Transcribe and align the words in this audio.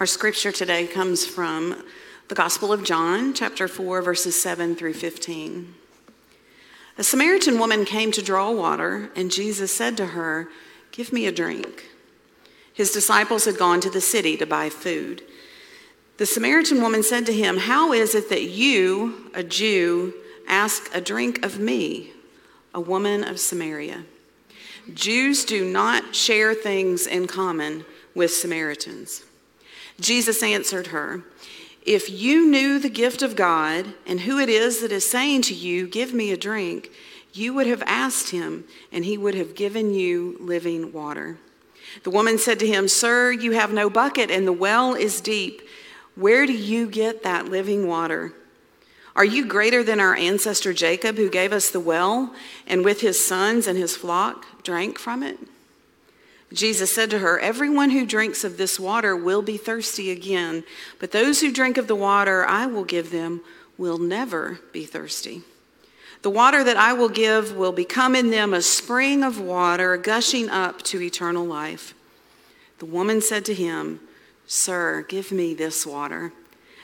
Our 0.00 0.06
scripture 0.06 0.52
today 0.52 0.86
comes 0.86 1.26
from 1.26 1.82
the 2.28 2.36
Gospel 2.36 2.72
of 2.72 2.84
John, 2.84 3.34
chapter 3.34 3.66
4, 3.66 4.00
verses 4.00 4.40
7 4.40 4.76
through 4.76 4.94
15. 4.94 5.74
A 6.98 7.02
Samaritan 7.02 7.58
woman 7.58 7.84
came 7.84 8.12
to 8.12 8.22
draw 8.22 8.52
water, 8.52 9.10
and 9.16 9.28
Jesus 9.28 9.74
said 9.74 9.96
to 9.96 10.06
her, 10.06 10.50
Give 10.92 11.12
me 11.12 11.26
a 11.26 11.32
drink. 11.32 11.86
His 12.72 12.92
disciples 12.92 13.44
had 13.44 13.58
gone 13.58 13.80
to 13.80 13.90
the 13.90 14.00
city 14.00 14.36
to 14.36 14.46
buy 14.46 14.70
food. 14.70 15.24
The 16.18 16.26
Samaritan 16.26 16.80
woman 16.80 17.02
said 17.02 17.26
to 17.26 17.32
him, 17.32 17.56
How 17.56 17.92
is 17.92 18.14
it 18.14 18.28
that 18.28 18.44
you, 18.44 19.32
a 19.34 19.42
Jew, 19.42 20.14
ask 20.46 20.94
a 20.94 21.00
drink 21.00 21.44
of 21.44 21.58
me, 21.58 22.12
a 22.72 22.80
woman 22.80 23.24
of 23.24 23.40
Samaria? 23.40 24.04
Jews 24.94 25.44
do 25.44 25.68
not 25.68 26.14
share 26.14 26.54
things 26.54 27.04
in 27.04 27.26
common 27.26 27.84
with 28.14 28.30
Samaritans. 28.30 29.24
Jesus 30.00 30.42
answered 30.42 30.88
her, 30.88 31.22
If 31.82 32.10
you 32.10 32.46
knew 32.46 32.78
the 32.78 32.88
gift 32.88 33.22
of 33.22 33.36
God 33.36 33.94
and 34.06 34.20
who 34.20 34.38
it 34.38 34.48
is 34.48 34.80
that 34.80 34.92
is 34.92 35.08
saying 35.08 35.42
to 35.42 35.54
you, 35.54 35.88
Give 35.88 36.14
me 36.14 36.30
a 36.30 36.36
drink, 36.36 36.90
you 37.32 37.52
would 37.54 37.66
have 37.66 37.82
asked 37.86 38.30
him, 38.30 38.64
and 38.92 39.04
he 39.04 39.18
would 39.18 39.34
have 39.34 39.54
given 39.54 39.92
you 39.92 40.36
living 40.40 40.92
water. 40.92 41.38
The 42.04 42.10
woman 42.10 42.38
said 42.38 42.58
to 42.60 42.66
him, 42.66 42.88
Sir, 42.88 43.32
you 43.32 43.52
have 43.52 43.72
no 43.72 43.90
bucket, 43.90 44.30
and 44.30 44.46
the 44.46 44.52
well 44.52 44.94
is 44.94 45.20
deep. 45.20 45.62
Where 46.14 46.46
do 46.46 46.52
you 46.52 46.88
get 46.88 47.22
that 47.22 47.46
living 47.46 47.86
water? 47.86 48.32
Are 49.16 49.24
you 49.24 49.46
greater 49.46 49.82
than 49.82 49.98
our 49.98 50.14
ancestor 50.14 50.72
Jacob, 50.72 51.16
who 51.16 51.28
gave 51.28 51.52
us 51.52 51.70
the 51.70 51.80
well, 51.80 52.34
and 52.66 52.84
with 52.84 53.00
his 53.00 53.24
sons 53.24 53.66
and 53.66 53.76
his 53.76 53.96
flock 53.96 54.62
drank 54.62 54.98
from 54.98 55.22
it? 55.22 55.38
Jesus 56.52 56.92
said 56.92 57.10
to 57.10 57.18
her, 57.18 57.38
Everyone 57.38 57.90
who 57.90 58.06
drinks 58.06 58.42
of 58.42 58.56
this 58.56 58.80
water 58.80 59.14
will 59.14 59.42
be 59.42 59.56
thirsty 59.56 60.10
again, 60.10 60.64
but 60.98 61.12
those 61.12 61.40
who 61.40 61.52
drink 61.52 61.76
of 61.76 61.88
the 61.88 61.94
water 61.94 62.44
I 62.46 62.66
will 62.66 62.84
give 62.84 63.10
them 63.10 63.42
will 63.76 63.98
never 63.98 64.60
be 64.72 64.84
thirsty. 64.84 65.42
The 66.22 66.30
water 66.30 66.64
that 66.64 66.76
I 66.76 66.94
will 66.94 67.08
give 67.08 67.56
will 67.56 67.72
become 67.72 68.16
in 68.16 68.30
them 68.30 68.52
a 68.52 68.62
spring 68.62 69.22
of 69.22 69.40
water 69.40 69.96
gushing 69.96 70.48
up 70.48 70.82
to 70.84 71.00
eternal 71.00 71.44
life. 71.44 71.94
The 72.78 72.86
woman 72.86 73.20
said 73.20 73.44
to 73.46 73.54
him, 73.54 74.00
Sir, 74.46 75.04
give 75.08 75.30
me 75.30 75.54
this 75.54 75.86
water, 75.86 76.32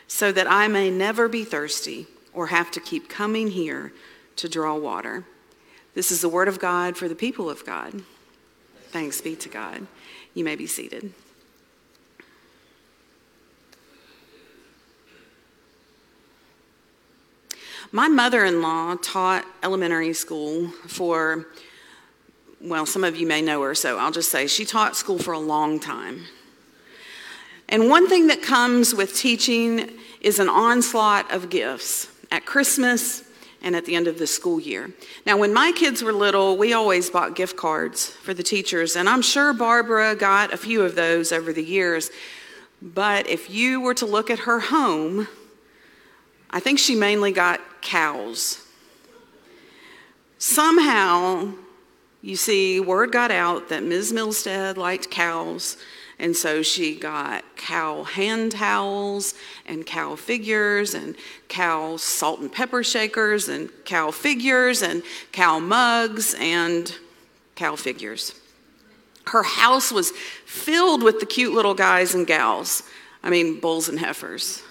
so 0.07 0.31
that 0.31 0.51
I 0.51 0.69
may 0.69 0.91
never 0.91 1.29
be 1.29 1.45
thirsty 1.45 2.07
or 2.33 2.49
have 2.49 2.71
to 2.73 2.81
keep 2.81 3.09
coming 3.09 3.49
here 3.49 3.93
to 4.37 4.49
draw 4.49 4.77
water. 4.77 5.25
This 5.95 6.13
is 6.13 6.21
the 6.21 6.29
word 6.29 6.49
of 6.49 6.59
God 6.59 6.97
for 6.97 7.09
the 7.09 7.15
people 7.15 7.49
of 7.49 7.65
God. 7.65 8.03
Thanks 8.95 9.21
be 9.21 9.35
to 9.35 9.49
God. 9.49 9.89
You 10.35 10.45
may 10.45 10.55
be 10.55 10.69
seated. 10.69 11.13
My 17.91 18.07
mother 18.07 18.45
in 18.45 18.63
law 18.63 18.95
taught 18.95 19.45
elementary 19.65 20.13
school 20.13 20.69
for, 20.87 21.47
well, 22.61 22.87
some 22.87 23.03
of 23.03 23.17
you 23.17 23.27
may 23.27 23.43
know 23.43 23.61
her, 23.63 23.75
so 23.75 23.99
I'll 23.99 24.13
just 24.13 24.31
say 24.31 24.47
she 24.47 24.65
taught 24.65 24.95
school 24.95 25.19
for 25.19 25.33
a 25.33 25.41
long 25.41 25.81
time. 25.81 26.27
And 27.69 27.91
one 27.91 28.09
thing 28.09 28.29
that 28.29 28.43
comes 28.43 28.95
with 28.95 29.17
teaching 29.17 29.91
is 30.21 30.39
an 30.39 30.49
onslaught 30.49 31.33
of 31.33 31.51
gifts. 31.51 32.07
At 32.31 32.47
Christmas, 32.47 33.24
and 33.65 33.75
at 33.75 33.87
the 33.87 33.97
end 33.97 34.07
of 34.07 34.19
the 34.19 34.27
school 34.27 34.61
year. 34.61 34.93
Now, 35.25 35.39
when 35.39 35.53
my 35.53 35.73
kids 35.73 36.03
were 36.03 36.13
little, 36.13 36.57
we 36.57 36.75
always 36.75 37.09
bought 37.09 37.35
gift 37.35 37.57
cards 37.57 38.11
for 38.11 38.35
the 38.35 38.43
teachers, 38.43 38.95
and 38.95 39.09
I'm 39.09 39.23
sure 39.23 39.55
Barbara 39.55 40.15
got 40.15 40.53
a 40.53 40.57
few 40.59 40.83
of 40.83 40.95
those 40.95 41.33
over 41.33 41.53
the 41.53 41.65
years. 41.65 42.11
But 42.83 43.27
if 43.27 43.49
you 43.49 43.81
were 43.81 43.95
to 43.95 44.07
look 44.07 44.31
at 44.31 44.41
her 44.41 44.61
home, 44.61 45.27
I 46.51 46.61
think 46.61 46.79
she 46.79 46.95
mainly 46.95 47.33
got 47.33 47.61
cows. 47.81 48.61
Somehow, 50.37 51.55
you 52.21 52.37
see, 52.37 52.81
word 52.81 53.13
got 53.13 53.31
out 53.31 53.71
that 53.71 53.83
Ms. 53.83 54.13
Milstead 54.13 54.77
liked 54.77 55.11
cows, 55.11 55.79
and 56.19 56.37
so 56.37 56.63
she 56.63 56.95
got 56.95 57.45
cow 57.57 58.05
hand 58.05 58.53
towels 58.53 59.35
and 59.67 59.85
cow 59.85 60.15
figures 60.15 60.95
and 60.95 61.17
cow 61.49 61.97
salt 61.97 62.41
and 62.41 62.53
pepper 62.53 62.85
shakers 62.85 63.49
and 63.49 63.71
cow 63.85 64.11
figures 64.11 64.83
and 64.83 65.03
cow 65.33 65.59
mugs 65.59 66.35
and 66.39 66.97
cow 67.57 67.75
figures. 67.77 68.35
Her 69.27 69.43
house 69.43 69.91
was 69.91 70.13
filled 70.45 71.03
with 71.03 71.19
the 71.19 71.27
cute 71.27 71.55
little 71.55 71.75
guys 71.75 72.15
and 72.15 72.27
gals. 72.27 72.83
I 73.23 73.31
mean, 73.31 73.59
bulls 73.59 73.89
and 73.89 73.99
heifers. 73.99 74.63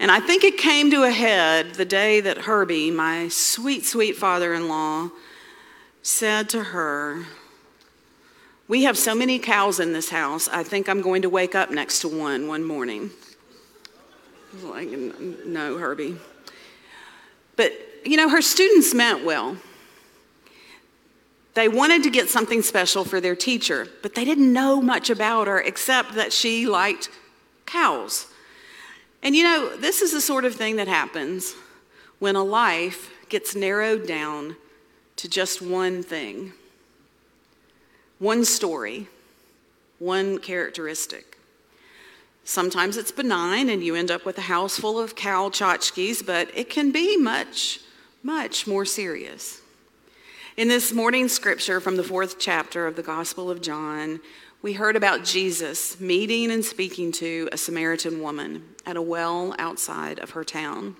And 0.00 0.10
I 0.10 0.20
think 0.20 0.44
it 0.44 0.58
came 0.58 0.90
to 0.90 1.02
a 1.02 1.10
head 1.10 1.74
the 1.74 1.84
day 1.84 2.20
that 2.20 2.38
Herbie, 2.38 2.90
my 2.90 3.28
sweet, 3.28 3.84
sweet 3.84 4.16
father 4.16 4.54
in 4.54 4.68
law, 4.68 5.10
said 6.02 6.48
to 6.50 6.64
her, 6.64 7.26
we 8.68 8.82
have 8.84 8.98
so 8.98 9.14
many 9.14 9.38
cows 9.38 9.80
in 9.80 9.92
this 9.92 10.10
house, 10.10 10.46
I 10.48 10.62
think 10.62 10.88
I'm 10.88 11.00
going 11.00 11.22
to 11.22 11.30
wake 11.30 11.54
up 11.54 11.70
next 11.70 12.00
to 12.00 12.08
one 12.08 12.46
one 12.46 12.62
morning. 12.62 13.10
Like, 14.62 14.88
no, 14.88 15.78
Herbie. 15.78 16.16
But, 17.56 17.72
you 18.04 18.16
know, 18.16 18.28
her 18.28 18.40
students 18.42 18.94
meant 18.94 19.24
well. 19.24 19.56
They 21.54 21.68
wanted 21.68 22.04
to 22.04 22.10
get 22.10 22.28
something 22.28 22.62
special 22.62 23.04
for 23.04 23.20
their 23.20 23.34
teacher, 23.34 23.88
but 24.02 24.14
they 24.14 24.24
didn't 24.24 24.52
know 24.52 24.80
much 24.80 25.10
about 25.10 25.48
her 25.48 25.60
except 25.60 26.14
that 26.14 26.32
she 26.32 26.66
liked 26.66 27.10
cows. 27.66 28.28
And 29.22 29.34
you 29.34 29.42
know, 29.42 29.76
this 29.76 30.00
is 30.00 30.12
the 30.12 30.20
sort 30.20 30.44
of 30.44 30.54
thing 30.54 30.76
that 30.76 30.86
happens 30.86 31.54
when 32.20 32.36
a 32.36 32.44
life 32.44 33.10
gets 33.28 33.56
narrowed 33.56 34.06
down 34.06 34.56
to 35.16 35.28
just 35.28 35.60
one 35.60 36.02
thing 36.02 36.52
one 38.18 38.44
story, 38.44 39.06
one 39.98 40.38
characteristic. 40.38 41.38
Sometimes 42.44 42.96
it's 42.96 43.12
benign 43.12 43.68
and 43.68 43.84
you 43.84 43.94
end 43.94 44.10
up 44.10 44.24
with 44.24 44.38
a 44.38 44.42
house 44.42 44.78
full 44.78 44.98
of 44.98 45.14
cow 45.14 45.50
tchotchkes, 45.50 46.24
but 46.24 46.50
it 46.54 46.70
can 46.70 46.90
be 46.90 47.16
much, 47.16 47.80
much 48.22 48.66
more 48.66 48.84
serious. 48.84 49.60
In 50.56 50.68
this 50.68 50.92
morning's 50.92 51.32
scripture 51.32 51.78
from 51.78 51.96
the 51.96 52.02
fourth 52.02 52.38
chapter 52.38 52.86
of 52.86 52.96
the 52.96 53.02
Gospel 53.02 53.50
of 53.50 53.60
John, 53.60 54.18
we 54.62 54.72
heard 54.72 54.96
about 54.96 55.24
Jesus 55.24 56.00
meeting 56.00 56.50
and 56.50 56.64
speaking 56.64 57.12
to 57.12 57.48
a 57.52 57.56
Samaritan 57.56 58.20
woman 58.20 58.64
at 58.84 58.96
a 58.96 59.02
well 59.02 59.54
outside 59.58 60.18
of 60.18 60.30
her 60.30 60.42
town. 60.42 60.96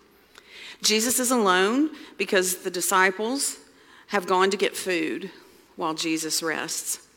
Jesus 0.80 1.18
is 1.18 1.32
alone 1.32 1.90
because 2.16 2.58
the 2.58 2.70
disciples 2.70 3.56
have 4.08 4.28
gone 4.28 4.50
to 4.50 4.56
get 4.56 4.76
food 4.76 5.32
while 5.74 5.94
Jesus 5.94 6.40
rests. 6.42 7.07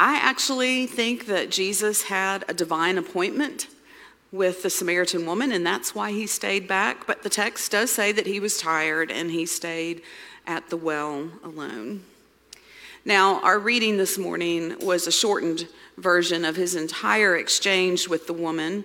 I 0.00 0.16
actually 0.16 0.86
think 0.86 1.26
that 1.26 1.50
Jesus 1.50 2.04
had 2.04 2.44
a 2.48 2.54
divine 2.54 2.98
appointment 2.98 3.66
with 4.30 4.62
the 4.62 4.70
Samaritan 4.70 5.26
woman, 5.26 5.50
and 5.50 5.66
that's 5.66 5.92
why 5.92 6.12
he 6.12 6.26
stayed 6.26 6.68
back. 6.68 7.06
But 7.06 7.24
the 7.24 7.28
text 7.28 7.72
does 7.72 7.90
say 7.90 8.12
that 8.12 8.26
he 8.26 8.38
was 8.38 8.58
tired 8.58 9.10
and 9.10 9.30
he 9.30 9.44
stayed 9.44 10.02
at 10.46 10.70
the 10.70 10.76
well 10.76 11.30
alone. 11.42 12.04
Now, 13.04 13.40
our 13.42 13.58
reading 13.58 13.96
this 13.96 14.18
morning 14.18 14.76
was 14.80 15.06
a 15.06 15.12
shortened 15.12 15.66
version 15.96 16.44
of 16.44 16.54
his 16.54 16.76
entire 16.76 17.36
exchange 17.36 18.06
with 18.06 18.28
the 18.28 18.32
woman, 18.32 18.84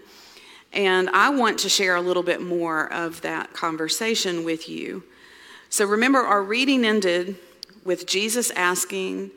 and 0.71 1.09
I 1.11 1.29
want 1.29 1.59
to 1.59 1.69
share 1.69 1.95
a 1.95 2.01
little 2.01 2.23
bit 2.23 2.41
more 2.41 2.91
of 2.91 3.21
that 3.21 3.53
conversation 3.53 4.43
with 4.43 4.67
you. 4.67 5.03
So, 5.69 5.85
remember, 5.85 6.19
our 6.19 6.41
reading 6.41 6.85
ended 6.85 7.35
with 7.83 8.07
Jesus 8.07 8.49
asking 8.51 9.31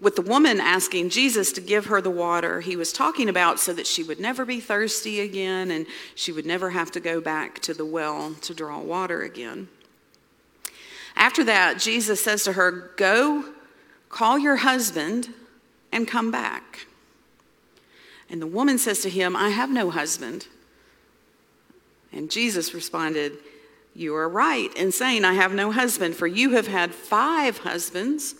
with 0.00 0.16
the 0.16 0.22
woman 0.22 0.60
asking 0.60 1.10
Jesus 1.10 1.52
to 1.52 1.60
give 1.60 1.86
her 1.86 2.00
the 2.00 2.10
water 2.10 2.60
he 2.60 2.76
was 2.76 2.92
talking 2.92 3.28
about 3.28 3.58
so 3.58 3.72
that 3.72 3.86
she 3.86 4.02
would 4.02 4.20
never 4.20 4.44
be 4.44 4.60
thirsty 4.60 5.20
again 5.20 5.70
and 5.70 5.86
she 6.14 6.30
would 6.30 6.46
never 6.46 6.70
have 6.70 6.90
to 6.92 7.00
go 7.00 7.20
back 7.20 7.58
to 7.60 7.74
the 7.74 7.84
well 7.84 8.34
to 8.42 8.54
draw 8.54 8.80
water 8.80 9.22
again. 9.22 9.68
After 11.16 11.42
that, 11.44 11.80
Jesus 11.80 12.22
says 12.22 12.44
to 12.44 12.52
her, 12.52 12.92
Go, 12.96 13.44
call 14.08 14.38
your 14.38 14.56
husband, 14.56 15.34
and 15.90 16.06
come 16.06 16.30
back. 16.30 16.86
And 18.30 18.40
the 18.40 18.46
woman 18.46 18.78
says 18.78 19.00
to 19.02 19.10
him, 19.10 19.34
I 19.34 19.48
have 19.48 19.70
no 19.70 19.90
husband. 19.90 20.46
And 22.12 22.30
Jesus 22.30 22.72
responded, 22.72 23.32
You 23.94 24.14
are 24.14 24.28
right 24.28 24.72
in 24.76 24.92
saying, 24.92 25.24
I 25.24 25.32
have 25.34 25.52
no 25.52 25.72
husband, 25.72 26.14
for 26.14 26.28
you 26.28 26.50
have 26.50 26.68
had 26.68 26.94
five 26.94 27.58
husbands 27.58 28.36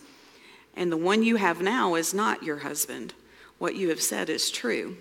and 0.75 0.91
the 0.91 0.97
one 0.97 1.23
you 1.23 1.35
have 1.35 1.61
now 1.61 1.95
is 1.95 2.13
not 2.13 2.43
your 2.43 2.59
husband. 2.59 3.13
What 3.57 3.75
you 3.75 3.89
have 3.89 4.01
said 4.01 4.29
is 4.29 4.49
true. 4.49 4.97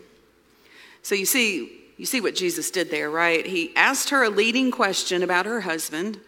So 1.03 1.15
you 1.15 1.27
see, 1.27 1.81
you 1.97 2.07
see 2.07 2.21
what 2.21 2.35
Jesus 2.35 2.71
did 2.71 2.91
there, 2.91 3.11
right? 3.11 3.47
He 3.47 3.75
asked 3.77 4.11
her 4.11 4.25
a 4.25 4.31
leading 4.31 4.71
question 4.71 5.23
about 5.23 5.47
her 5.47 5.63
husband 5.63 6.21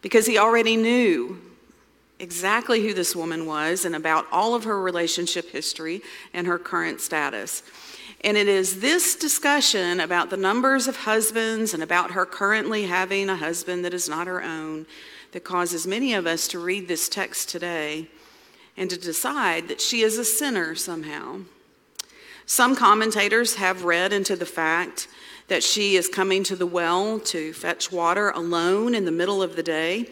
because 0.00 0.26
he 0.26 0.38
already 0.38 0.76
knew 0.76 1.40
exactly 2.18 2.82
who 2.82 2.94
this 2.94 3.14
woman 3.14 3.46
was 3.46 3.84
and 3.84 3.94
about 3.94 4.26
all 4.32 4.54
of 4.54 4.64
her 4.64 4.80
relationship 4.80 5.50
history 5.50 6.02
and 6.32 6.46
her 6.46 6.58
current 6.58 7.00
status. 7.00 7.62
And 8.22 8.36
it 8.36 8.48
is 8.48 8.80
this 8.80 9.14
discussion 9.14 10.00
about 10.00 10.30
the 10.30 10.36
numbers 10.36 10.88
of 10.88 10.96
husbands 10.96 11.72
and 11.74 11.82
about 11.82 12.12
her 12.12 12.26
currently 12.26 12.84
having 12.84 13.28
a 13.28 13.36
husband 13.36 13.84
that 13.84 13.94
is 13.94 14.08
not 14.08 14.26
her 14.26 14.42
own 14.42 14.86
that 15.32 15.44
causes 15.44 15.86
many 15.86 16.14
of 16.14 16.26
us 16.26 16.48
to 16.48 16.58
read 16.58 16.88
this 16.88 17.08
text 17.08 17.48
today 17.48 18.08
and 18.78 18.88
to 18.88 18.96
decide 18.96 19.68
that 19.68 19.80
she 19.80 20.02
is 20.02 20.16
a 20.16 20.24
sinner 20.24 20.74
somehow. 20.74 21.40
Some 22.46 22.76
commentators 22.76 23.56
have 23.56 23.84
read 23.84 24.12
into 24.12 24.36
the 24.36 24.46
fact 24.46 25.08
that 25.48 25.64
she 25.64 25.96
is 25.96 26.08
coming 26.08 26.44
to 26.44 26.56
the 26.56 26.66
well 26.66 27.18
to 27.18 27.52
fetch 27.52 27.90
water 27.90 28.30
alone 28.30 28.94
in 28.94 29.04
the 29.04 29.10
middle 29.10 29.42
of 29.42 29.56
the 29.56 29.62
day, 29.62 30.08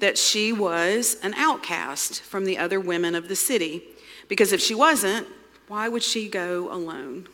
that 0.00 0.16
she 0.16 0.52
was 0.52 1.18
an 1.22 1.34
outcast 1.34 2.22
from 2.22 2.44
the 2.44 2.56
other 2.56 2.80
women 2.80 3.14
of 3.14 3.28
the 3.28 3.36
city. 3.36 3.82
Because 4.26 4.52
if 4.52 4.60
she 4.60 4.74
wasn't, 4.74 5.26
why 5.68 5.88
would 5.88 6.02
she 6.02 6.28
go 6.28 6.72
alone? 6.72 7.28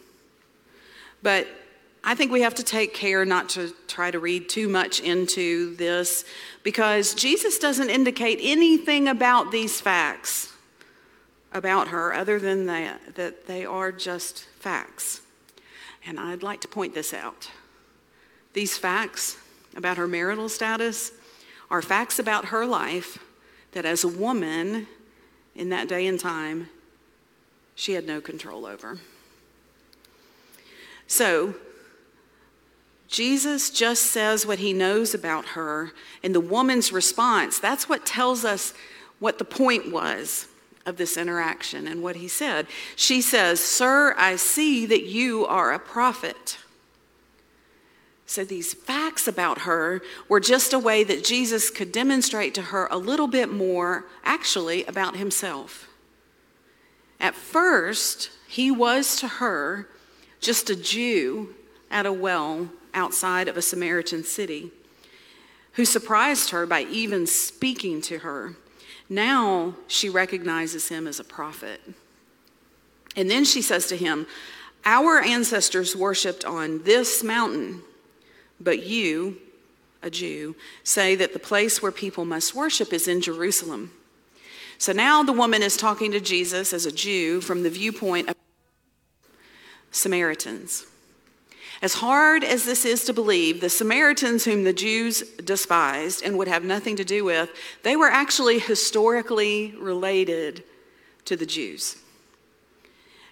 But 1.23 1.47
I 2.03 2.15
think 2.15 2.33
we 2.33 2.43
have 2.43 2.55
to 2.57 2.63
take 2.63 2.95
care 2.95 3.25
not 3.25 3.49
to 3.51 3.73
try 3.87 4.11
to 4.11 4.19
read 4.19 4.49
too 4.49 4.69
much 4.69 5.01
into 5.01 5.77
this 5.77 6.25
because 6.63 7.15
Jesus 7.15 7.59
doesn't 7.59 7.91
indicate 7.91 8.41
anything 8.43 9.09
about 9.09 9.53
these 9.53 9.81
facts 9.81 10.54
about 11.55 11.89
her 11.89 12.13
other 12.13 12.39
than 12.39 12.67
that, 12.67 13.15
that 13.15 13.47
they 13.47 13.65
are 13.65 13.93
just 13.93 14.45
facts. 14.59 15.23
And 16.05 16.19
I'd 16.19 16.43
like 16.43 16.61
to 16.63 16.69
point 16.69 16.95
this 16.95 17.15
out. 17.15 17.51
These 18.53 18.77
facts 18.77 19.39
about 19.77 19.97
her 19.97 20.09
marital 20.09 20.49
status 20.49 21.13
are 21.71 21.81
facts 21.81 22.19
about 22.19 22.47
her 22.47 22.67
life 22.67 23.19
that 23.73 23.85
as 23.85 24.05
a 24.05 24.09
woman 24.09 24.87
in 25.55 25.71
that 25.71 25.89
day 25.89 26.07
and 26.07 26.19
time, 26.19 26.69
she 27.75 27.93
had 27.93 28.07
no 28.07 28.21
control 28.21 28.67
over. 28.67 28.99
So, 31.07 31.55
Jesus 33.09 33.71
just 33.71 34.07
says 34.07 34.47
what 34.47 34.59
he 34.59 34.73
knows 34.73 35.15
about 35.15 35.47
her, 35.49 35.93
and 36.23 36.35
the 36.35 36.41
woman's 36.41 36.93
response, 36.93 37.59
that's 37.61 37.89
what 37.89 38.05
tells 38.05 38.45
us 38.45 38.75
what 39.21 39.39
the 39.39 39.45
point 39.45 39.93
was 39.93 40.49
of 40.87 40.97
this 40.97 41.17
interaction 41.17 41.87
and 41.87 42.03
what 42.03 42.17
he 42.17 42.29
said. 42.29 42.67
She 42.97 43.21
says, 43.21 43.61
Sir, 43.61 44.15
I 44.19 44.37
see 44.37 44.87
that 44.87 45.05
you 45.05 45.47
are 45.47 45.73
a 45.73 45.79
prophet. 45.79 46.59
So 48.27 48.45
these 48.45 48.75
facts 48.75 49.29
about 49.29 49.63
her 49.63 50.03
were 50.29 50.41
just 50.41 50.73
a 50.73 50.79
way 50.79 51.05
that 51.05 51.25
Jesus 51.25 51.71
could 51.71 51.93
demonstrate 51.93 52.55
to 52.55 52.63
her 52.63 52.89
a 52.91 52.99
little 52.99 53.29
bit 53.29 53.51
more, 53.51 54.07
actually, 54.25 54.85
about 54.85 55.17
himself. 55.17 55.89
At 57.21 57.35
first, 57.35 58.31
he 58.49 58.71
was 58.71 59.17
to 59.17 59.29
her 59.29 59.89
just 60.41 60.71
a 60.71 60.77
Jew 60.77 61.55
at 61.91 62.07
a 62.07 62.13
well 62.13 62.71
outside 62.93 63.49
of 63.49 63.57
a 63.57 63.63
Samaritan 63.63 64.25
city 64.25 64.71
who 65.73 65.85
surprised 65.85 66.51
her 66.51 66.67
by 66.67 66.83
even 66.83 67.27
speaking 67.27 68.01
to 68.03 68.19
her. 68.19 68.55
Now 69.09 69.75
she 69.87 70.09
recognizes 70.09 70.89
him 70.89 71.07
as 71.07 71.21
a 71.21 71.25
prophet. 71.25 71.81
And 73.17 73.31
then 73.31 73.45
she 73.45 73.63
says 73.63 73.87
to 73.89 73.97
him, 73.97 74.27
Our 74.85 75.21
ancestors 75.21 75.95
worshiped 75.95 76.45
on 76.45 76.83
this 76.85 77.23
mountain, 77.23 77.83
but 78.61 78.85
you, 78.85 79.39
a 80.03 80.11
Jew, 80.11 80.57
say 80.83 81.15
that 81.17 81.33
the 81.33 81.39
place 81.39 81.83
where 81.83 81.93
people 81.93 82.25
must 82.25 82.55
worship 82.55 82.93
is 82.93 83.07
in 83.07 83.21
Jerusalem. 83.21 83.93
So 84.79 84.93
now 84.93 85.23
the 85.23 85.33
woman 85.33 85.63
is 85.63 85.77
talking 85.77 86.11
to 86.13 86.21
Jesus 86.21 86.73
as 86.73 86.87
a 86.87 86.93
Jew 86.93 87.41
from 87.41 87.63
the 87.63 87.71
viewpoint 87.71 88.29
of 88.29 88.37
Samaritans. 89.91 90.87
As 91.85 91.93
hard 91.93 92.45
as 92.45 92.65
this 92.65 92.87
is 92.87 93.05
to 93.05 93.13
believe, 93.13 93.61
the 93.61 93.69
Samaritans, 93.69 94.47
whom 94.47 94.65
the 94.65 94.73
Jews 94.73 95.21
despised 95.33 96.23
and 96.25 96.39
would 96.39 96.49
have 96.49 96.65
nothing 96.65 96.97
to 96.97 97.05
do 97.05 97.27
with, 97.27 97.51
they 97.83 97.95
were 97.95 98.09
actually 98.09 98.59
historically 98.59 99.75
related 99.79 100.65
to 101.27 101.37
the 101.37 101.45
Jews. 101.45 101.99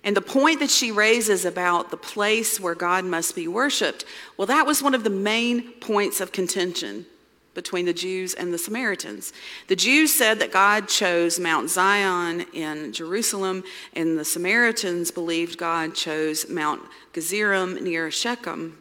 And 0.05 0.15
the 0.15 0.21
point 0.21 0.61
that 0.61 0.71
she 0.71 0.93
raises 0.93 1.47
about 1.47 1.91
the 1.91 1.97
place 1.97 2.61
where 2.61 2.75
God 2.75 3.07
must 3.07 3.35
be 3.35 3.49
worshiped, 3.49 4.05
well, 4.37 4.45
that 4.49 4.67
was 4.67 4.83
one 4.83 4.95
of 4.95 5.03
the 5.03 5.09
main 5.09 5.73
points 5.81 6.21
of 6.21 6.31
contention 6.31 7.07
between 7.55 7.85
the 7.85 7.93
Jews 7.93 8.35
and 8.35 8.53
the 8.53 8.59
Samaritans. 8.59 9.33
The 9.69 9.77
Jews 9.77 10.13
said 10.13 10.39
that 10.39 10.53
God 10.53 10.89
chose 10.89 11.39
Mount 11.39 11.71
Zion 11.71 12.47
in 12.53 12.93
Jerusalem, 12.93 13.65
and 13.95 14.19
the 14.19 14.25
Samaritans 14.25 15.11
believed 15.11 15.59
God 15.59 15.95
chose 15.95 16.49
Mount 16.49 16.83
Gerizim 17.13 17.83
near 17.83 18.11
Shechem. 18.11 18.79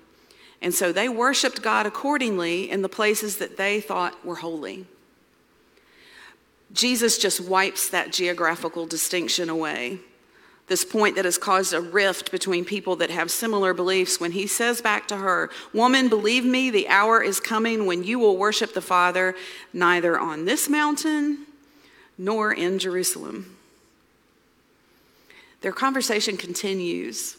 And 0.61 0.73
so 0.73 0.91
they 0.91 1.09
worshiped 1.09 1.61
God 1.61 1.85
accordingly 1.85 2.69
in 2.69 2.81
the 2.81 2.89
places 2.89 3.37
that 3.37 3.57
they 3.57 3.81
thought 3.81 4.23
were 4.25 4.35
holy. 4.35 4.85
Jesus 6.71 7.17
just 7.17 7.41
wipes 7.41 7.89
that 7.89 8.13
geographical 8.13 8.85
distinction 8.85 9.49
away 9.49 9.99
this 10.71 10.85
point 10.85 11.17
that 11.17 11.25
has 11.25 11.37
caused 11.37 11.73
a 11.73 11.81
rift 11.81 12.31
between 12.31 12.63
people 12.63 12.95
that 12.95 13.09
have 13.09 13.29
similar 13.29 13.73
beliefs 13.73 14.21
when 14.21 14.31
he 14.31 14.47
says 14.47 14.81
back 14.81 15.05
to 15.05 15.17
her, 15.17 15.49
Woman, 15.73 16.07
believe 16.07 16.45
me, 16.45 16.69
the 16.69 16.87
hour 16.87 17.21
is 17.21 17.41
coming 17.41 17.85
when 17.85 18.05
you 18.05 18.17
will 18.17 18.37
worship 18.37 18.73
the 18.73 18.79
Father 18.79 19.35
neither 19.73 20.17
on 20.17 20.45
this 20.45 20.69
mountain 20.69 21.45
nor 22.17 22.53
in 22.53 22.79
Jerusalem. 22.79 23.57
Their 25.59 25.73
conversation 25.73 26.37
continues. 26.37 27.35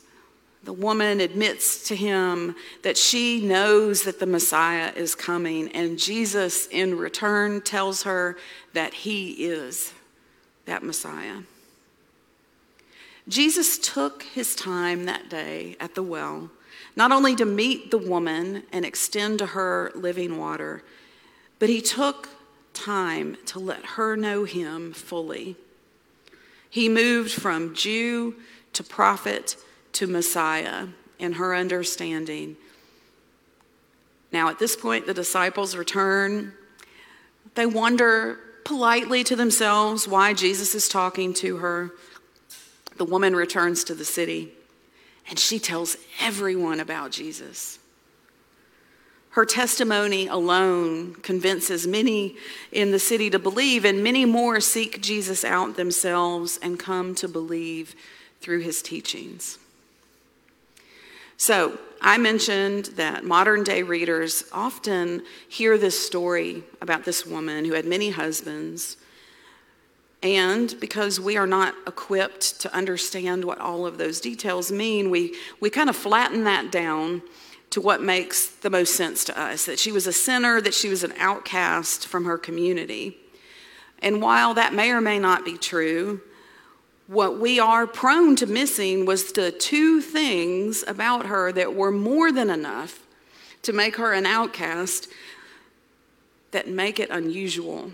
The 0.65 0.75
woman 0.75 1.19
admits 1.19 1.89
to 1.89 1.97
him 1.97 2.55
that 2.83 2.99
she 2.99 3.41
knows 3.41 4.03
that 4.03 4.21
the 4.21 4.27
Messiah 4.27 4.93
is 4.95 5.15
coming, 5.15 5.69
and 5.73 5.99
Jesus, 5.99 6.67
in 6.67 6.99
return, 6.99 7.63
tells 7.63 8.03
her 8.03 8.37
that 8.75 8.93
he 8.93 9.47
is 9.47 9.95
that 10.67 10.83
Messiah. 10.83 11.39
Jesus 13.29 13.79
took 13.79 14.25
his 14.25 14.55
time 14.55 15.05
that 15.05 15.29
day 15.29 15.77
at 15.79 15.95
the 15.95 16.03
well, 16.03 16.51
not 16.97 17.13
only 17.13 17.37
to 17.37 17.45
meet 17.45 17.91
the 17.91 17.99
woman 17.99 18.65
and 18.73 18.85
extend 18.85 19.39
to 19.39 19.47
her 19.47 19.93
living 19.95 20.39
water, 20.39 20.83
but 21.59 21.69
he 21.69 21.81
took 21.81 22.29
time 22.75 23.37
to 23.47 23.59
let 23.59 23.85
her 23.85 24.17
know 24.17 24.45
him 24.45 24.93
fully. 24.93 25.57
He 26.69 26.89
moved 26.89 27.31
from 27.31 27.75
Jew 27.75 28.35
to 28.73 28.83
prophet 28.83 29.57
to 29.93 30.07
Messiah 30.07 30.89
in 31.19 31.35
her 31.35 31.55
understanding. 31.55 32.57
Now, 34.33 34.49
at 34.49 34.59
this 34.59 34.75
point, 34.75 35.07
the 35.07 35.15
disciples 35.15 35.77
return. 35.77 36.55
They 37.55 37.67
wonder 37.67 38.41
politely 38.65 39.23
to 39.25 39.37
themselves 39.37 40.09
why 40.09 40.33
Jesus 40.33 40.75
is 40.75 40.89
talking 40.89 41.35
to 41.35 41.59
her. 41.59 41.93
The 42.97 43.05
woman 43.05 43.35
returns 43.35 43.85
to 43.85 43.95
the 43.95 44.05
city 44.05 44.53
and 45.29 45.39
she 45.39 45.59
tells 45.59 45.97
everyone 46.21 46.81
about 46.81 47.13
Jesus. 47.13 47.79
Her 49.31 49.47
testimony 49.47 50.27
alone 50.27 51.15
convinces 51.15 51.87
many 51.87 52.37
in 52.71 52.91
the 52.91 52.99
city 52.99 53.31
to 53.31 53.39
believe, 53.39 53.85
and 53.85 54.05
many 54.05 54.27
more 54.27 54.61
seek 54.61 55.01
Jesus 55.01 55.43
out 55.43 55.77
themselves 55.77 56.59
and 56.61 56.79
come 56.79 57.15
to 57.15 57.29
believe 57.29 57.95
through 58.41 58.61
his 58.61 58.83
teachings. 58.83 59.59
So, 61.39 61.79
I 62.05 62.19
mentioned 62.19 62.87
that 62.97 63.25
modern 63.25 63.63
day 63.63 63.83
readers 63.83 64.45
often 64.53 65.23
hear 65.49 65.79
this 65.79 65.99
story 66.05 66.65
about 66.81 67.05
this 67.05 67.25
woman 67.25 67.65
who 67.65 67.75
had 67.75 67.87
many 67.87 68.11
husbands 68.11 68.97
and 70.23 70.79
because 70.79 71.19
we 71.19 71.37
are 71.37 71.47
not 71.47 71.75
equipped 71.87 72.61
to 72.61 72.75
understand 72.75 73.45
what 73.45 73.59
all 73.59 73.87
of 73.87 73.99
those 73.99 74.21
details 74.21 74.71
mean, 74.71 75.11
we, 75.11 75.35
we 75.61 75.69
kind 75.69 75.91
of 75.91 75.97
flatten 75.97 76.45
that 76.45 76.71
down 76.71 77.23
to 77.71 77.81
what 77.81 78.03
makes 78.03 78.47
the 78.47 78.71
most 78.71 78.95
sense 78.95 79.25
to 79.25 79.41
us 79.41 79.67
that 79.67 79.79
she 79.79 79.91
was 79.91 80.07
a 80.07 80.13
sinner, 80.13 80.61
that 80.61 80.75
she 80.75 80.89
was 80.89 81.03
an 81.03 81.13
outcast 81.19 82.07
from 82.07 82.25
her 82.25 82.39
community. 82.39 83.17
And 84.01 84.23
while 84.23 84.55
that 84.55 84.75
may 84.75 84.91
or 84.91 85.01
may 85.01 85.19
not 85.19 85.45
be 85.45 85.57
true, 85.57 86.21
what 87.09 87.41
we 87.41 87.59
are 87.59 87.87
prone 87.87 88.37
to 88.37 88.47
missing 88.47 89.05
was 89.07 89.33
the 89.33 89.51
two 89.51 90.01
things 90.01 90.85
about 90.87 91.27
her 91.27 91.51
that 91.53 91.75
were 91.75 91.91
more 91.91 92.31
than 92.31 92.49
enough 92.49 93.01
to 93.63 93.73
make 93.73 93.97
her 93.97 94.13
an 94.13 94.27
outcast 94.27 95.09
that 96.53 96.69
make 96.69 97.01
it 97.01 97.11
unusual 97.11 97.91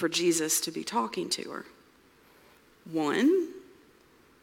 for 0.00 0.08
Jesus 0.08 0.62
to 0.62 0.70
be 0.70 0.82
talking 0.82 1.28
to 1.28 1.50
her. 1.50 1.66
One 2.90 3.48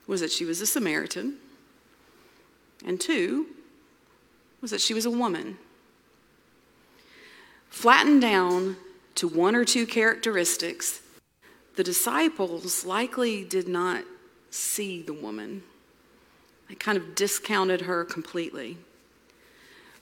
was 0.05 0.21
that 0.21 0.31
she 0.31 0.45
was 0.45 0.61
a 0.61 0.67
Samaritan, 0.67 1.37
and 2.85 3.01
two 3.01 3.47
was 4.61 4.69
that 4.69 4.81
she 4.81 4.93
was 4.93 5.07
a 5.07 5.09
woman. 5.09 5.57
Flattened 7.71 8.21
down 8.21 8.77
to 9.15 9.27
one 9.27 9.55
or 9.55 9.65
two 9.65 9.87
characteristics, 9.87 11.01
the 11.75 11.83
disciples 11.83 12.85
likely 12.85 13.43
did 13.43 13.67
not 13.67 14.03
see 14.51 15.01
the 15.01 15.13
woman 15.13 15.63
They 16.69 16.75
kind 16.75 16.97
of 16.97 17.15
discounted 17.15 17.81
her 17.81 18.05
completely. 18.05 18.77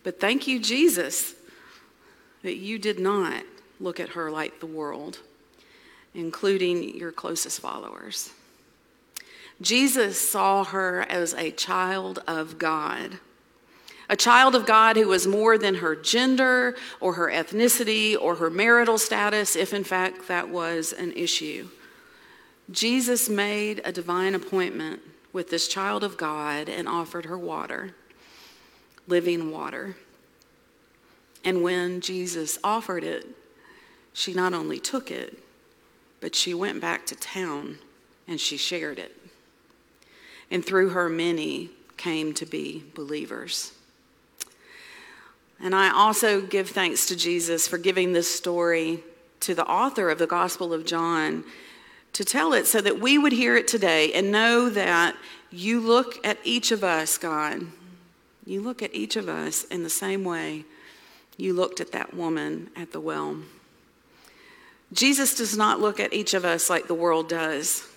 But 0.04 0.20
thank 0.20 0.48
you, 0.48 0.60
Jesus, 0.60 1.36
that 2.44 2.58
you 2.58 2.78
did 2.78 3.00
not 3.00 3.44
look 3.80 4.00
at 4.00 4.10
her 4.10 4.32
like 4.32 4.60
the 4.60 4.66
world, 4.66 5.20
including 6.16 6.96
your 6.96 7.12
closest 7.12 7.60
followers. 7.60 8.32
Jesus 9.62 10.20
saw 10.20 10.64
her 10.64 11.02
as 11.10 11.34
a 11.34 11.52
child 11.52 12.24
of 12.28 12.58
God. 12.58 13.20
A 14.10 14.16
child 14.16 14.54
of 14.54 14.66
God 14.66 14.98
who 14.98 15.08
was 15.08 15.26
more 15.26 15.58
than 15.58 15.76
her 15.76 15.96
gender 15.96 16.76
or 17.00 17.14
her 17.14 17.30
ethnicity 17.32 18.16
or 18.20 18.36
her 18.36 18.50
marital 18.50 18.98
status, 18.98 19.56
if 19.56 19.74
in 19.74 19.84
fact 19.84 20.28
that 20.28 20.50
was 20.50 20.94
an 20.94 21.12
issue. 21.14 21.70
Jesus 22.72 23.30
made 23.30 23.82
a 23.84 23.92
divine 23.92 24.36
appointment 24.36 25.02
with 25.34 25.50
this 25.50 25.68
child 25.68 26.04
of 26.04 26.18
God 26.18 26.70
and 26.70 26.88
offered 26.88 27.26
her 27.26 27.38
water, 27.38 27.96
living 29.08 29.52
water. 29.52 29.96
And 31.44 31.62
when 31.62 32.02
Jesus 32.02 32.58
offered 32.64 33.04
it, 33.04 33.28
she 34.14 34.34
not 34.34 34.54
only 34.54 34.80
took 34.80 35.12
it, 35.12 35.40
but 36.20 36.36
she 36.36 36.54
went 36.54 36.82
back 36.82 37.06
to 37.08 37.16
town 37.16 37.78
and 38.28 38.40
she 38.40 38.58
shared 38.58 39.00
it. 39.00 39.16
And 40.50 40.66
through 40.66 40.90
her, 40.90 41.10
many 41.10 41.70
came 41.98 42.34
to 42.34 42.46
be 42.46 42.84
believers. 42.94 43.74
And 45.60 45.74
I 45.74 45.92
also 45.92 46.42
give 46.42 46.70
thanks 46.70 47.06
to 47.08 47.16
Jesus 47.16 47.68
for 47.68 47.78
giving 47.78 48.14
this 48.14 48.34
story 48.34 49.04
to 49.42 49.56
the 49.56 49.66
author 49.66 50.10
of 50.10 50.20
the 50.20 50.28
Gospel 50.28 50.74
of 50.74 50.86
John 50.86 51.44
to 52.14 52.24
tell 52.24 52.54
it 52.54 52.66
so 52.68 52.82
that 52.82 53.00
we 53.00 53.18
would 53.18 53.34
hear 53.34 53.56
it 53.58 53.68
today 53.68 54.14
and 54.14 54.32
know 54.32 54.70
that 54.70 55.16
you 55.52 55.80
look 55.80 56.26
at 56.26 56.38
each 56.44 56.72
of 56.72 56.84
us, 56.84 57.18
God. 57.18 57.68
You 58.46 58.62
look 58.62 58.82
at 58.82 58.94
each 58.94 59.16
of 59.16 59.28
us 59.28 59.64
in 59.66 59.84
the 59.84 59.90
same 59.90 60.24
way 60.24 60.66
you 61.38 61.54
looked 61.54 61.82
at 61.82 61.92
that 61.92 62.14
woman 62.14 62.70
at 62.76 62.92
the 62.92 63.00
well. 63.00 63.38
Jesus 64.94 65.36
does 65.36 65.58
not 65.58 65.80
look 65.80 66.00
at 66.00 66.14
each 66.14 66.34
of 66.34 66.46
us 66.46 66.70
like 66.70 66.88
the 66.88 66.94
world 66.94 67.30
does. 67.30 67.88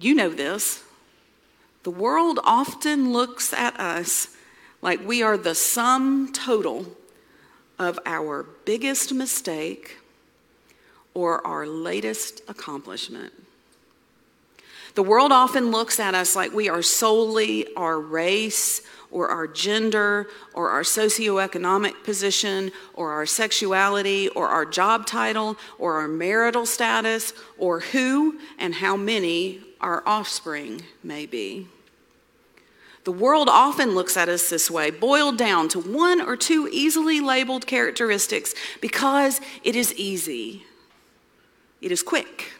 You 0.00 0.14
know 0.14 0.30
this. 0.30 0.82
The 1.82 1.90
world 1.90 2.38
often 2.44 3.12
looks 3.12 3.52
at 3.52 3.78
us 3.78 4.28
like 4.82 5.06
we 5.06 5.22
are 5.22 5.36
the 5.36 5.54
sum 5.54 6.32
total 6.32 6.86
of 7.78 7.98
our 8.04 8.44
biggest 8.64 9.12
mistake 9.12 9.98
or 11.14 11.46
our 11.46 11.66
latest 11.66 12.42
accomplishment. 12.48 13.32
The 14.94 15.02
world 15.02 15.32
often 15.32 15.70
looks 15.70 16.00
at 16.00 16.14
us 16.14 16.34
like 16.34 16.52
we 16.52 16.68
are 16.68 16.82
solely 16.82 17.74
our 17.74 17.98
race 17.98 18.82
or 19.10 19.28
our 19.28 19.46
gender 19.46 20.26
or 20.54 20.70
our 20.70 20.82
socioeconomic 20.82 22.04
position 22.04 22.70
or 22.94 23.12
our 23.12 23.26
sexuality 23.26 24.28
or 24.30 24.48
our 24.48 24.64
job 24.64 25.06
title 25.06 25.56
or 25.78 26.00
our 26.00 26.08
marital 26.08 26.66
status 26.66 27.32
or 27.58 27.80
who 27.80 28.38
and 28.58 28.76
how 28.76 28.96
many 28.96 29.60
our 29.80 30.02
offspring 30.06 30.82
may 31.02 31.26
be. 31.26 31.66
The 33.04 33.12
world 33.12 33.48
often 33.48 33.94
looks 33.94 34.16
at 34.16 34.28
us 34.28 34.50
this 34.50 34.70
way, 34.70 34.90
boiled 34.90 35.38
down 35.38 35.68
to 35.70 35.80
one 35.80 36.20
or 36.20 36.36
two 36.36 36.68
easily 36.70 37.20
labeled 37.20 37.66
characteristics 37.66 38.54
because 38.80 39.40
it 39.64 39.74
is 39.74 39.94
easy, 39.94 40.64
it 41.80 41.90
is 41.90 42.02
quick, 42.02 42.52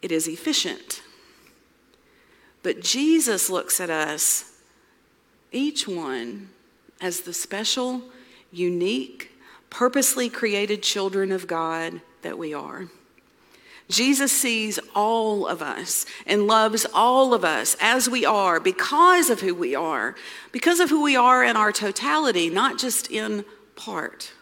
it 0.00 0.12
is 0.12 0.28
efficient. 0.28 1.02
But 2.62 2.80
Jesus 2.80 3.50
looks 3.50 3.80
at 3.80 3.90
us, 3.90 4.47
each 5.52 5.88
one, 5.88 6.50
as 7.00 7.20
the 7.20 7.32
special, 7.32 8.02
unique, 8.50 9.32
purposely 9.70 10.28
created 10.28 10.82
children 10.82 11.32
of 11.32 11.46
God 11.46 12.00
that 12.22 12.38
we 12.38 12.52
are. 12.52 12.88
Jesus 13.88 14.30
sees 14.32 14.78
all 14.94 15.46
of 15.46 15.62
us 15.62 16.04
and 16.26 16.46
loves 16.46 16.86
all 16.92 17.32
of 17.32 17.44
us 17.44 17.74
as 17.80 18.08
we 18.08 18.24
are 18.24 18.60
because 18.60 19.30
of 19.30 19.40
who 19.40 19.54
we 19.54 19.74
are, 19.74 20.14
because 20.52 20.78
of 20.78 20.90
who 20.90 21.02
we 21.02 21.16
are 21.16 21.42
in 21.42 21.56
our 21.56 21.72
totality, 21.72 22.50
not 22.50 22.78
just 22.78 23.10
in 23.10 23.44
part. 23.76 24.32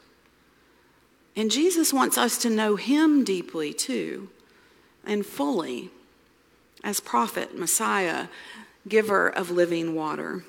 And 1.36 1.50
Jesus 1.50 1.92
wants 1.92 2.18
us 2.18 2.38
to 2.38 2.50
know 2.50 2.74
him 2.74 3.22
deeply 3.22 3.72
too 3.72 4.30
and 5.04 5.24
fully 5.24 5.90
as 6.82 6.98
prophet, 6.98 7.56
Messiah, 7.56 8.26
giver 8.88 9.28
of 9.28 9.50
living 9.50 9.94
water. 9.94 10.44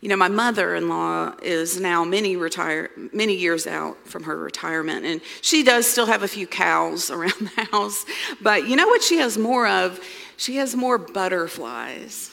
You 0.00 0.08
know, 0.08 0.16
my 0.16 0.28
mother-in-law 0.28 1.36
is 1.42 1.80
now 1.80 2.04
many 2.04 2.36
retire 2.36 2.90
many 3.12 3.34
years 3.34 3.66
out 3.66 3.96
from 4.06 4.24
her 4.24 4.36
retirement, 4.36 5.04
and 5.04 5.20
she 5.40 5.64
does 5.64 5.86
still 5.88 6.06
have 6.06 6.22
a 6.22 6.28
few 6.28 6.46
cows 6.46 7.10
around 7.10 7.50
the 7.56 7.64
house. 7.72 8.04
But 8.40 8.68
you 8.68 8.76
know 8.76 8.86
what 8.86 9.02
she 9.02 9.18
has 9.18 9.36
more 9.36 9.66
of? 9.66 10.00
She 10.36 10.56
has 10.56 10.76
more 10.76 10.98
butterflies. 10.98 12.30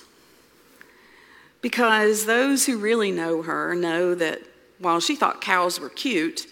Because 1.62 2.26
those 2.26 2.68
who 2.68 2.78
really 2.78 3.12
know 3.12 3.42
her 3.42 3.74
know 3.74 4.14
that 4.14 4.42
while 4.78 5.00
she 5.00 5.16
thought 5.16 5.42
cows 5.42 5.80
were 5.80 5.90
cute, 5.90 6.46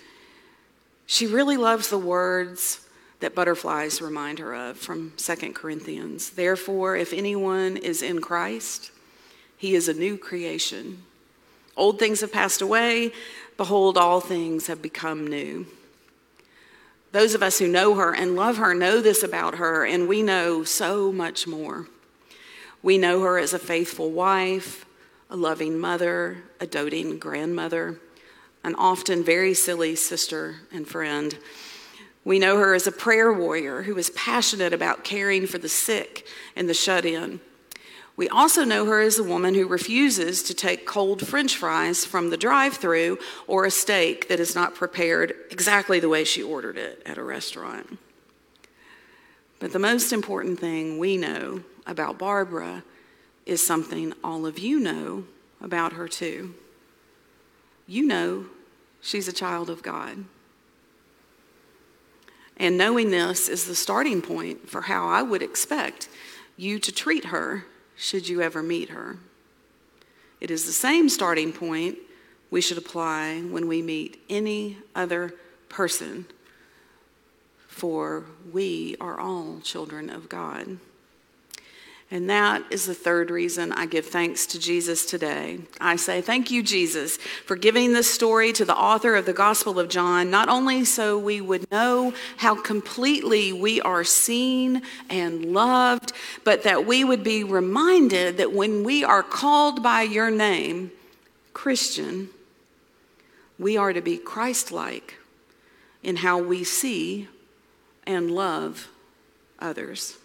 she 1.05 1.27
really 1.27 1.57
loves 1.57 1.89
the 1.89 1.99
words 1.99 2.87
that 3.19 3.35
butterflies 3.35 4.01
remind 4.01 4.39
her 4.39 4.55
of 4.55 4.77
from 4.77 5.13
2 5.17 5.53
Corinthians. 5.53 6.31
Therefore, 6.31 6.95
if 6.95 7.13
anyone 7.13 7.77
is 7.77 8.01
in 8.01 8.21
Christ, 8.21 8.91
he 9.57 9.75
is 9.75 9.87
a 9.87 9.93
new 9.93 10.17
creation. 10.17 11.03
Old 11.75 11.99
things 11.99 12.21
have 12.21 12.31
passed 12.31 12.61
away. 12.61 13.11
Behold, 13.57 13.97
all 13.97 14.19
things 14.19 14.67
have 14.67 14.81
become 14.81 15.27
new. 15.27 15.65
Those 17.11 17.35
of 17.35 17.43
us 17.43 17.59
who 17.59 17.67
know 17.67 17.95
her 17.95 18.13
and 18.15 18.35
love 18.35 18.57
her 18.57 18.73
know 18.73 18.99
this 18.99 19.21
about 19.21 19.55
her, 19.55 19.85
and 19.85 20.07
we 20.07 20.23
know 20.23 20.63
so 20.63 21.11
much 21.11 21.45
more. 21.45 21.87
We 22.81 22.97
know 22.97 23.21
her 23.21 23.37
as 23.37 23.53
a 23.53 23.59
faithful 23.59 24.09
wife, 24.09 24.85
a 25.29 25.35
loving 25.35 25.79
mother, 25.79 26.43
a 26.59 26.67
doting 26.67 27.19
grandmother, 27.19 27.99
an 28.63 28.75
often 28.75 29.23
very 29.23 29.53
silly 29.53 29.95
sister 29.95 30.55
and 30.71 30.87
friend. 30.87 31.37
We 32.25 32.39
know 32.39 32.57
her 32.57 32.73
as 32.73 32.87
a 32.87 32.91
prayer 32.91 33.31
warrior 33.31 33.83
who 33.83 33.97
is 33.97 34.09
passionate 34.11 34.73
about 34.73 35.03
caring 35.03 35.45
for 35.45 35.57
the 35.57 35.69
sick 35.69 36.25
and 36.55 36.67
the 36.67 36.73
shut 36.73 37.05
in. 37.05 37.41
We 38.15 38.29
also 38.29 38.63
know 38.63 38.85
her 38.85 39.01
as 39.01 39.17
a 39.17 39.23
woman 39.23 39.55
who 39.55 39.67
refuses 39.67 40.43
to 40.43 40.53
take 40.53 40.85
cold 40.85 41.25
french 41.25 41.57
fries 41.57 42.05
from 42.05 42.29
the 42.29 42.37
drive 42.37 42.75
through 42.75 43.17
or 43.47 43.65
a 43.65 43.71
steak 43.71 44.27
that 44.27 44.39
is 44.39 44.53
not 44.53 44.75
prepared 44.75 45.33
exactly 45.49 45.99
the 45.99 46.09
way 46.09 46.23
she 46.23 46.43
ordered 46.43 46.77
it 46.77 47.01
at 47.05 47.17
a 47.17 47.23
restaurant. 47.23 47.97
But 49.59 49.73
the 49.73 49.79
most 49.79 50.13
important 50.13 50.59
thing 50.59 50.99
we 50.99 51.17
know 51.17 51.63
about 51.87 52.19
Barbara 52.19 52.83
is 53.45 53.65
something 53.65 54.13
all 54.23 54.45
of 54.45 54.59
you 54.59 54.79
know 54.79 55.25
about 55.59 55.93
her 55.93 56.07
too. 56.07 56.53
You 57.87 58.05
know 58.05 58.45
she's 59.01 59.27
a 59.27 59.33
child 59.33 59.69
of 59.69 59.81
God. 59.81 60.25
And 62.57 62.77
knowing 62.77 63.09
this 63.09 63.49
is 63.49 63.65
the 63.65 63.73
starting 63.75 64.21
point 64.21 64.69
for 64.69 64.81
how 64.81 65.07
I 65.07 65.23
would 65.23 65.41
expect 65.41 66.07
you 66.55 66.77
to 66.77 66.91
treat 66.91 67.25
her 67.25 67.65
should 67.95 68.27
you 68.27 68.41
ever 68.41 68.63
meet 68.63 68.89
her. 68.89 69.17
It 70.41 70.51
is 70.51 70.65
the 70.65 70.71
same 70.71 71.09
starting 71.09 71.53
point 71.53 71.97
we 72.51 72.61
should 72.61 72.77
apply 72.77 73.41
when 73.41 73.67
we 73.67 73.81
meet 73.81 74.21
any 74.29 74.77
other 74.93 75.33
person, 75.69 76.25
for 77.67 78.25
we 78.51 78.95
are 78.99 79.19
all 79.19 79.59
children 79.63 80.09
of 80.09 80.29
God. 80.29 80.77
And 82.13 82.29
that 82.29 82.61
is 82.69 82.85
the 82.85 82.93
third 82.93 83.31
reason 83.31 83.71
I 83.71 83.87
give 83.87 84.05
thanks 84.05 84.45
to 84.45 84.59
Jesus 84.59 85.03
today. 85.03 85.57
I 85.81 85.95
say, 85.95 86.21
Thank 86.21 86.51
you, 86.51 86.61
Jesus, 86.61 87.17
for 87.17 87.55
giving 87.55 87.91
this 87.91 88.13
story 88.13 88.53
to 88.53 88.63
the 88.63 88.75
author 88.75 89.15
of 89.15 89.25
the 89.25 89.33
Gospel 89.33 89.79
of 89.79 89.89
John, 89.89 90.29
not 90.29 90.47
only 90.47 90.85
so 90.85 91.17
we 91.17 91.41
would 91.41 91.71
know 91.71 92.13
how 92.37 92.53
completely 92.53 93.51
we 93.51 93.81
are 93.81 94.03
seen 94.03 94.83
and 95.09 95.53
loved, 95.53 96.13
but 96.43 96.61
that 96.61 96.85
we 96.85 97.03
would 97.03 97.23
be 97.23 97.43
reminded 97.43 98.37
that 98.37 98.53
when 98.53 98.83
we 98.83 99.03
are 99.03 99.23
called 99.23 99.81
by 99.81 100.03
your 100.03 100.29
name, 100.29 100.91
Christian, 101.53 102.29
we 103.57 103.75
are 103.75 103.91
to 103.91 104.01
be 104.01 104.17
Christ 104.17 104.71
like 104.71 105.15
in 106.03 106.17
how 106.17 106.37
we 106.37 106.63
see 106.63 107.27
and 108.05 108.29
love 108.29 108.89
others. 109.57 110.19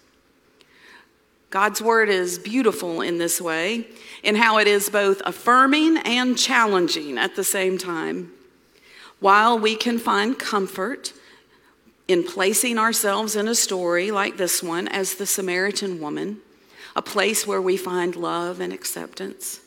God's 1.51 1.81
word 1.81 2.11
is 2.11 2.39
beautiful 2.39 3.01
in 3.01 3.17
this 3.17 3.41
way, 3.41 3.87
in 4.23 4.35
how 4.35 4.59
it 4.59 4.67
is 4.67 4.91
both 4.91 5.23
affirming 5.25 5.97
and 5.99 6.37
challenging 6.37 7.17
at 7.17 7.37
the 7.37 7.45
same 7.45 7.79
time. 7.79 8.33
While 9.21 9.59
we 9.59 9.75
can 9.75 9.99
find 9.99 10.39
comfort 10.39 11.15
in 12.07 12.23
placing 12.23 12.79
ourselves 12.79 13.35
in 13.35 13.49
a 13.49 13.55
story 13.55 14.11
like 14.11 14.37
this 14.37 14.63
one 14.63 14.89
as 14.89 15.15
the 15.15 15.27
Samaritan 15.27 16.01
woman, 16.01 16.39
a 16.95 17.03
place 17.03 17.47
where 17.47 17.63
we 17.63 17.79
find 17.79 18.15
love 18.15 18.61
and 18.61 18.73
acceptance, 18.73 19.61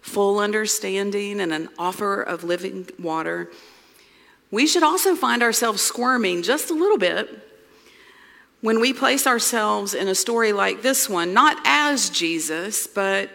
full 0.00 0.38
understanding, 0.38 1.40
and 1.40 1.52
an 1.52 1.68
offer 1.78 2.22
of 2.22 2.44
living 2.44 2.88
water, 2.98 3.50
we 4.50 4.66
should 4.66 4.82
also 4.82 5.14
find 5.14 5.42
ourselves 5.42 5.82
squirming 5.82 6.42
just 6.42 6.70
a 6.70 6.74
little 6.74 6.98
bit 6.98 7.55
when 8.66 8.80
we 8.80 8.92
place 8.92 9.28
ourselves 9.28 9.94
in 9.94 10.08
a 10.08 10.14
story 10.16 10.52
like 10.52 10.82
this 10.82 11.08
one, 11.08 11.32
not 11.32 11.56
as 11.64 12.10
Jesus, 12.10 12.88
but 12.88 13.30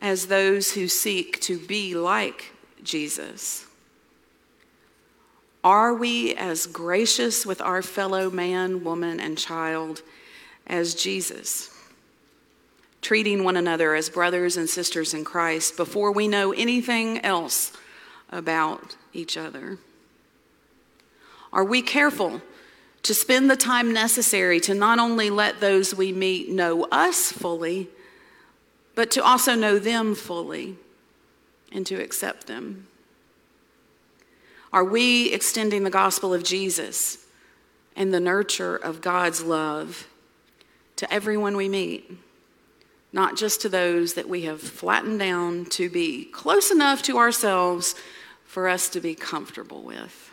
as 0.00 0.26
those 0.26 0.72
who 0.72 0.86
seek 0.86 1.40
to 1.40 1.58
be 1.58 1.94
like 1.94 2.52
Jesus. 2.82 3.64
Are 5.64 5.94
we 5.94 6.34
as 6.34 6.66
gracious 6.66 7.46
with 7.46 7.62
our 7.62 7.80
fellow 7.80 8.30
man, 8.30 8.84
woman, 8.84 9.18
and 9.18 9.38
child 9.38 10.02
as 10.66 10.94
Jesus? 10.94 11.74
Treating 13.00 13.44
one 13.44 13.56
another 13.56 13.94
as 13.94 14.10
brothers 14.10 14.58
and 14.58 14.68
sisters 14.68 15.14
in 15.14 15.24
Christ 15.24 15.78
before 15.78 16.12
we 16.12 16.28
know 16.28 16.52
anything 16.52 17.18
else 17.20 17.72
about 18.28 18.94
each 19.14 19.38
other? 19.38 19.78
Are 21.50 21.64
we 21.64 21.80
careful 21.80 22.42
to 23.06 23.14
spend 23.14 23.48
the 23.48 23.56
time 23.56 23.92
necessary 23.92 24.58
to 24.58 24.74
not 24.74 24.98
only 24.98 25.30
let 25.30 25.60
those 25.60 25.94
we 25.94 26.12
meet 26.12 26.50
know 26.50 26.88
us 26.90 27.30
fully, 27.30 27.88
but 28.96 29.12
to 29.12 29.22
also 29.22 29.54
know 29.54 29.78
them 29.78 30.16
fully 30.16 30.74
and 31.70 31.86
to 31.86 31.94
accept 31.94 32.48
them? 32.48 32.88
Are 34.72 34.82
we 34.82 35.32
extending 35.32 35.84
the 35.84 35.90
gospel 35.90 36.34
of 36.34 36.42
Jesus 36.42 37.24
and 37.94 38.12
the 38.12 38.18
nurture 38.18 38.74
of 38.74 39.00
God's 39.00 39.40
love 39.40 40.08
to 40.96 41.12
everyone 41.12 41.56
we 41.56 41.68
meet? 41.68 42.10
Not 43.12 43.36
just 43.36 43.60
to 43.60 43.68
those 43.68 44.14
that 44.14 44.28
we 44.28 44.42
have 44.42 44.60
flattened 44.60 45.20
down 45.20 45.66
to 45.66 45.88
be 45.88 46.24
close 46.24 46.72
enough 46.72 47.02
to 47.04 47.18
ourselves 47.18 47.94
for 48.44 48.66
us 48.66 48.88
to 48.88 49.00
be 49.00 49.14
comfortable 49.14 49.82
with. 49.82 50.32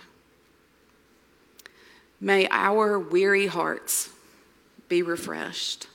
May 2.23 2.47
our 2.51 2.97
weary 2.97 3.47
hearts 3.47 4.09
be 4.87 5.01
refreshed. 5.01 5.87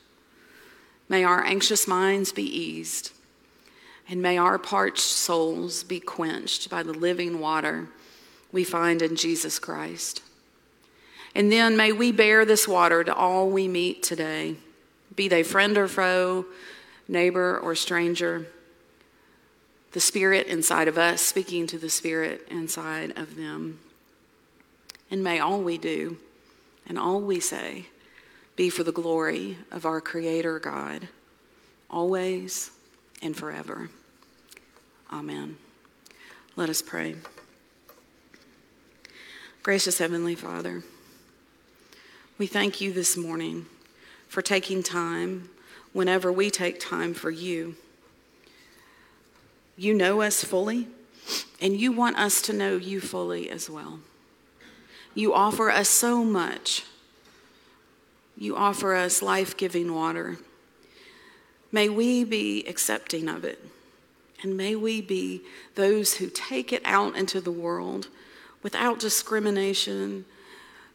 May 1.08 1.24
our 1.24 1.42
anxious 1.42 1.88
minds 1.88 2.32
be 2.32 2.42
eased. 2.42 3.12
And 4.10 4.20
may 4.20 4.36
our 4.36 4.58
parched 4.58 5.00
souls 5.00 5.82
be 5.84 6.00
quenched 6.00 6.68
by 6.68 6.82
the 6.82 6.92
living 6.92 7.40
water 7.40 7.88
we 8.52 8.62
find 8.62 9.00
in 9.00 9.16
Jesus 9.16 9.58
Christ. 9.58 10.20
And 11.34 11.50
then 11.50 11.78
may 11.78 11.92
we 11.92 12.12
bear 12.12 12.44
this 12.44 12.68
water 12.68 13.02
to 13.02 13.14
all 13.14 13.48
we 13.48 13.66
meet 13.66 14.02
today, 14.02 14.56
be 15.16 15.28
they 15.28 15.42
friend 15.42 15.78
or 15.78 15.88
foe, 15.88 16.44
neighbor 17.08 17.58
or 17.58 17.74
stranger. 17.74 18.48
The 19.92 20.00
Spirit 20.00 20.46
inside 20.46 20.88
of 20.88 20.98
us 20.98 21.22
speaking 21.22 21.66
to 21.68 21.78
the 21.78 21.88
Spirit 21.88 22.46
inside 22.50 23.16
of 23.16 23.36
them. 23.36 23.78
And 25.10 25.22
may 25.24 25.38
all 25.38 25.60
we 25.60 25.78
do 25.78 26.18
and 26.86 26.98
all 26.98 27.20
we 27.20 27.40
say 27.40 27.86
be 28.56 28.70
for 28.70 28.82
the 28.82 28.92
glory 28.92 29.56
of 29.70 29.86
our 29.86 30.00
Creator 30.00 30.58
God, 30.58 31.08
always 31.90 32.70
and 33.22 33.36
forever. 33.36 33.88
Amen. 35.12 35.56
Let 36.56 36.68
us 36.68 36.82
pray. 36.82 37.14
Gracious 39.62 39.98
Heavenly 39.98 40.34
Father, 40.34 40.82
we 42.36 42.46
thank 42.46 42.80
you 42.80 42.92
this 42.92 43.16
morning 43.16 43.66
for 44.28 44.42
taking 44.42 44.82
time 44.82 45.48
whenever 45.92 46.30
we 46.32 46.50
take 46.50 46.80
time 46.80 47.14
for 47.14 47.30
you. 47.30 47.76
You 49.76 49.94
know 49.94 50.20
us 50.20 50.42
fully, 50.42 50.88
and 51.60 51.78
you 51.78 51.92
want 51.92 52.18
us 52.18 52.42
to 52.42 52.52
know 52.52 52.76
you 52.76 53.00
fully 53.00 53.48
as 53.50 53.70
well. 53.70 54.00
You 55.18 55.34
offer 55.34 55.68
us 55.68 55.88
so 55.88 56.22
much. 56.22 56.84
You 58.36 58.54
offer 58.54 58.94
us 58.94 59.20
life 59.20 59.56
giving 59.56 59.92
water. 59.92 60.38
May 61.72 61.88
we 61.88 62.22
be 62.22 62.64
accepting 62.68 63.28
of 63.28 63.44
it. 63.44 63.58
And 64.44 64.56
may 64.56 64.76
we 64.76 65.00
be 65.00 65.40
those 65.74 66.18
who 66.18 66.30
take 66.30 66.72
it 66.72 66.82
out 66.84 67.16
into 67.16 67.40
the 67.40 67.50
world 67.50 68.06
without 68.62 69.00
discrimination, 69.00 70.24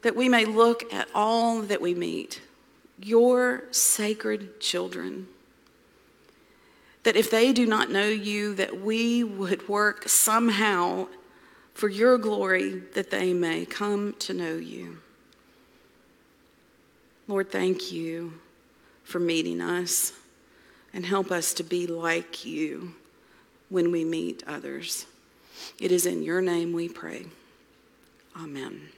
that 0.03 0.15
we 0.15 0.29
may 0.29 0.45
look 0.45 0.93
at 0.93 1.09
all 1.13 1.61
that 1.61 1.81
we 1.81 1.93
meet, 1.93 2.39
your 2.97 3.65
sacred 3.71 4.61
children. 4.61 5.27
That 7.03 7.17
if 7.17 7.29
they 7.29 7.51
do 7.51 7.65
not 7.65 7.91
know 7.91 8.07
you, 8.07 8.53
that 8.55 8.79
we 8.79 9.21
would 9.21 9.67
work 9.67 10.07
somehow 10.07 11.09
for 11.73 11.89
your 11.89 12.17
glory 12.17 12.81
that 12.93 13.09
they 13.09 13.33
may 13.33 13.65
come 13.65 14.13
to 14.19 14.33
know 14.33 14.55
you. 14.55 14.97
Lord, 17.27 17.51
thank 17.51 17.91
you 17.91 18.33
for 19.03 19.19
meeting 19.19 19.61
us 19.61 20.13
and 20.93 21.05
help 21.05 21.31
us 21.31 21.53
to 21.55 21.63
be 21.63 21.87
like 21.87 22.45
you 22.45 22.93
when 23.69 23.91
we 23.91 24.05
meet 24.05 24.43
others. 24.45 25.05
It 25.79 25.91
is 25.91 26.05
in 26.05 26.23
your 26.23 26.41
name 26.41 26.73
we 26.73 26.89
pray. 26.89 27.25
Amen. 28.37 28.89